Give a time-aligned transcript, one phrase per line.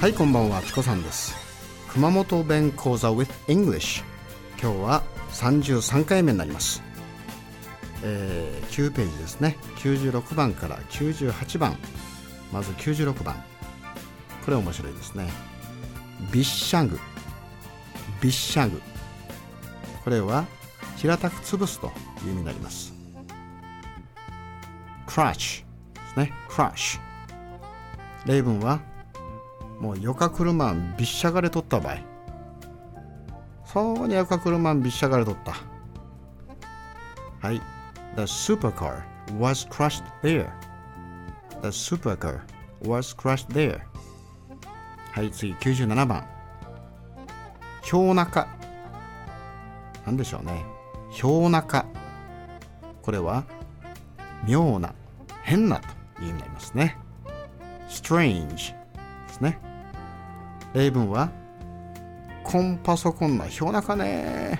[0.00, 1.36] はいこんばんはチコさんです。
[1.92, 4.02] 熊本弁講座 with English
[4.60, 6.82] 今日は33回目になります。
[8.02, 9.56] えー、9ページですね。
[9.76, 11.78] 96番から98番。
[12.52, 13.36] まず96番。
[14.44, 15.30] これ面白いですね。
[16.32, 16.98] ビッシャグ。
[18.20, 18.82] ビッシャグ。
[20.02, 20.44] これは
[20.96, 21.86] 平たく潰すと
[22.26, 22.92] いう意味になります。
[25.06, 26.32] クラッシュですね。
[26.48, 27.09] クラッシュ
[28.26, 28.80] 例文は
[29.80, 32.10] もうよか車びっしゃがれとった場合
[33.72, 35.54] そうによか車びっしゃがれとった。
[37.40, 37.62] はい。
[38.16, 39.04] The supercar
[39.38, 40.50] was crushed there.
[41.62, 42.40] The supercar
[42.82, 43.80] was crushed there.
[45.12, 46.26] はい次97番。
[47.88, 48.48] 氷中。
[50.04, 50.64] なんでしょうね。
[51.22, 51.86] 氷中。
[53.02, 53.44] これは
[54.44, 54.92] 妙な
[55.44, 56.98] 変なという意味になりますね。
[57.90, 58.74] Strange で
[59.28, 59.58] すね。
[60.72, 61.30] 例文は
[62.44, 64.58] コンパソコンな氷中ね。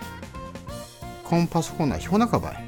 [1.25, 2.64] コンパソコンな氷中ばい。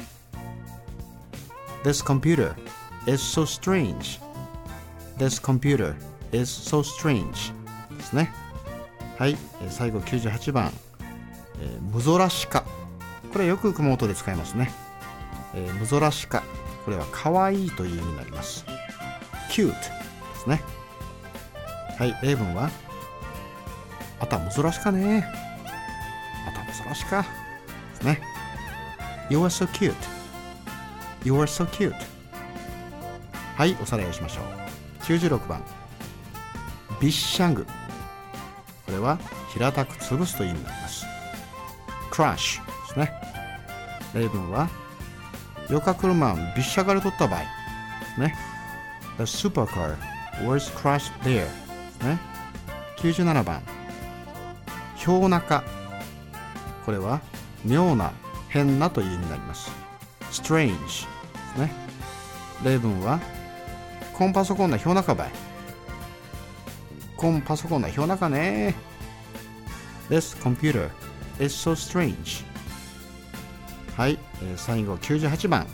[1.84, 2.54] This computer
[3.06, 4.20] is so strange.
[5.18, 5.94] This computer
[6.32, 7.52] is so strange.
[7.96, 8.32] ですね。
[9.18, 9.36] はい。
[9.68, 10.72] 最後98番、
[11.60, 12.64] えー、無ぞらしか。
[13.32, 14.70] これよく熊本で使いますね、
[15.54, 16.42] えー、無ぞらしか。
[16.84, 18.64] これは可愛いという意味になります。
[19.50, 20.01] Cute
[20.42, 20.62] ですね。
[21.98, 22.70] はい例文は？
[24.20, 25.24] あたむぞらしかね。
[26.48, 27.22] あたむぞらしか。
[27.22, 27.28] で
[27.94, 28.20] すね。
[29.30, 29.94] You are so cute.
[31.24, 31.94] You are so cute.
[33.56, 34.44] はいおさらいをしましょう。
[35.04, 35.62] 96番。
[37.00, 37.66] ビッシャング。
[38.86, 39.18] これは
[39.52, 41.06] 平たく潰すという意味になります。
[42.10, 43.12] crash ですね。
[44.14, 44.68] 例文は
[45.70, 47.40] よか車をびっしゃがれとった場合。
[48.20, 48.34] ね。
[49.18, 49.96] The supercar
[50.40, 51.46] was crushed there
[52.02, 52.18] ね。
[52.98, 53.62] 97番。
[55.04, 55.64] 氷中。
[56.84, 57.20] これは
[57.64, 58.12] 妙な
[58.48, 59.70] 変なという意味になります。
[60.30, 61.06] Strange です
[61.58, 61.72] ね。
[62.64, 63.20] 例文は
[64.14, 65.30] コンパソコンな氷中ばい
[67.16, 68.74] コンパソコンな氷中ね。
[70.08, 70.90] This computer
[71.40, 72.44] is so strange.
[73.96, 75.66] はい、えー、最後98番。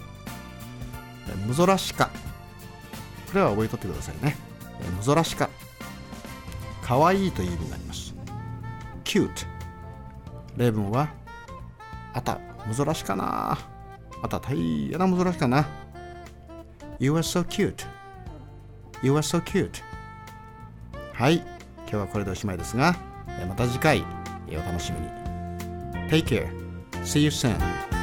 [1.46, 2.10] むぞらしか。
[3.28, 4.36] これは覚えとってくださいね、
[4.80, 5.48] えー、むぞらしか
[6.82, 8.14] かわいいという意味になります。
[9.04, 9.46] cute
[10.56, 11.08] 例文は
[12.14, 13.58] あたむぞらしかな。
[14.20, 15.66] あた大変なむぞらしかな。
[16.98, 17.86] You are so cute
[19.02, 19.82] You are so cute
[21.12, 21.36] はい。
[21.36, 21.46] 今
[21.86, 22.96] 日はこれでおしまいですが
[23.48, 24.04] また次回
[24.50, 25.06] お楽しみに。
[26.10, 26.48] Take care
[27.04, 27.97] See you soon